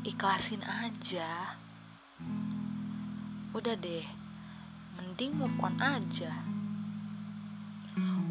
[0.00, 1.60] ikhlasin aja.
[3.52, 4.06] Udah deh,
[4.96, 6.32] mending move on aja.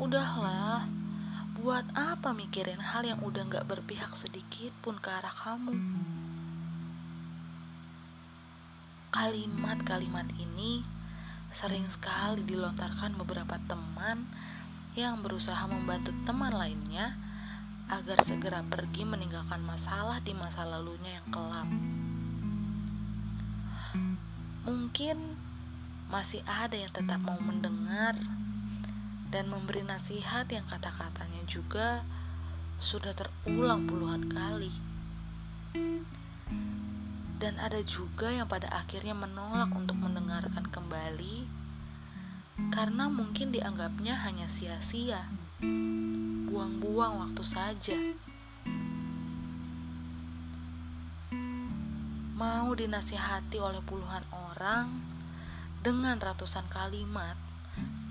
[0.00, 0.88] Udahlah,
[1.60, 5.76] buat apa mikirin hal yang udah gak berpihak sedikit pun ke arah kamu?
[9.12, 10.80] Kalimat-kalimat ini
[11.52, 14.24] sering sekali dilontarkan beberapa teman
[14.96, 17.27] yang berusaha membantu teman lainnya
[17.88, 21.68] agar segera pergi meninggalkan masalah di masa lalunya yang kelam.
[24.68, 25.16] Mungkin
[26.12, 28.16] masih ada yang tetap mau mendengar
[29.28, 32.04] dan memberi nasihat yang kata-katanya juga
[32.80, 34.72] sudah terulang puluhan kali.
[37.38, 41.46] Dan ada juga yang pada akhirnya menolak untuk mendengarkan kembali
[42.74, 45.22] karena mungkin dianggapnya hanya sia-sia,
[46.68, 47.96] buang-buang waktu saja.
[52.36, 55.00] Mau dinasihati oleh puluhan orang
[55.80, 57.40] dengan ratusan kalimat,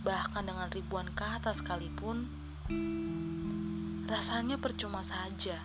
[0.00, 2.32] bahkan dengan ribuan kata sekalipun,
[4.08, 5.60] rasanya percuma saja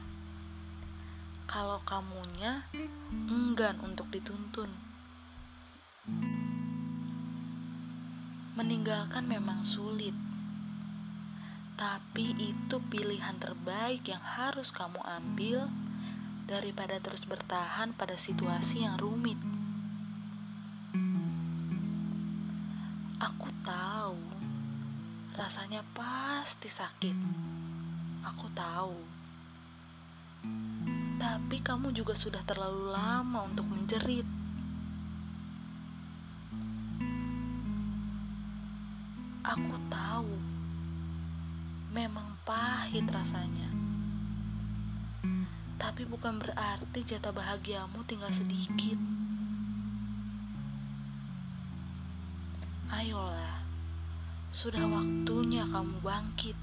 [1.47, 2.67] kalau kamunya
[3.31, 4.67] enggan untuk dituntun.
[8.59, 10.13] Meninggalkan memang sulit,
[11.75, 15.67] tapi itu pilihan terbaik yang harus kamu ambil
[16.47, 19.37] daripada terus bertahan pada situasi yang rumit.
[23.21, 24.17] Aku tahu
[25.37, 27.17] rasanya pasti sakit.
[28.21, 29.21] Aku tahu
[31.21, 34.25] tapi kamu juga sudah terlalu lama untuk menjerit.
[39.45, 40.31] Aku tahu,
[41.91, 43.67] memang pahit rasanya.
[45.75, 48.95] Tapi bukan berarti jatah bahagiamu tinggal sedikit.
[52.87, 53.59] Ayolah,
[54.55, 56.55] sudah waktunya kamu bangkit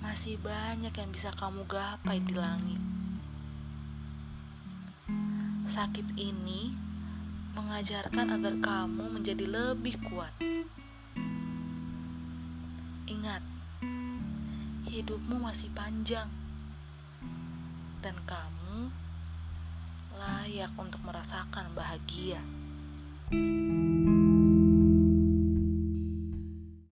[0.00, 2.80] masih banyak yang bisa kamu gapai di langit.
[5.68, 6.72] Sakit ini
[7.56, 10.32] mengajarkan agar kamu menjadi lebih kuat.
[15.02, 16.30] Hidupmu masih panjang,
[18.06, 18.86] dan kamu
[20.14, 22.38] layak untuk merasakan bahagia.
[23.34, 24.01] thank you